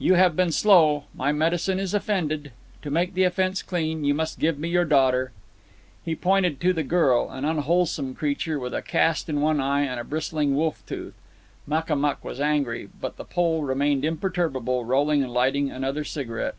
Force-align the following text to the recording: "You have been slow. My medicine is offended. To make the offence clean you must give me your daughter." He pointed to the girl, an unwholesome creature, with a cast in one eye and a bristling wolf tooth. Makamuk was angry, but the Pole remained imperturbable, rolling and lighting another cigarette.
"You 0.00 0.14
have 0.14 0.34
been 0.34 0.50
slow. 0.50 1.04
My 1.14 1.30
medicine 1.30 1.78
is 1.78 1.94
offended. 1.94 2.50
To 2.82 2.90
make 2.90 3.14
the 3.14 3.22
offence 3.22 3.62
clean 3.62 4.02
you 4.02 4.12
must 4.14 4.40
give 4.40 4.58
me 4.58 4.68
your 4.68 4.84
daughter." 4.84 5.30
He 6.04 6.16
pointed 6.16 6.60
to 6.62 6.72
the 6.72 6.82
girl, 6.82 7.30
an 7.30 7.44
unwholesome 7.44 8.16
creature, 8.16 8.58
with 8.58 8.74
a 8.74 8.82
cast 8.82 9.28
in 9.28 9.40
one 9.40 9.60
eye 9.60 9.82
and 9.82 10.00
a 10.00 10.02
bristling 10.02 10.56
wolf 10.56 10.82
tooth. 10.86 11.14
Makamuk 11.68 12.24
was 12.24 12.40
angry, 12.40 12.88
but 13.00 13.16
the 13.16 13.24
Pole 13.24 13.62
remained 13.62 14.04
imperturbable, 14.04 14.84
rolling 14.84 15.22
and 15.22 15.32
lighting 15.32 15.70
another 15.70 16.02
cigarette. 16.02 16.56